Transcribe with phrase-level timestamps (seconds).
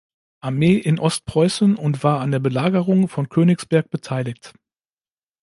[0.39, 4.55] Armee in Ostpreußen und war an der Belagerung von Königsberg beteiligt.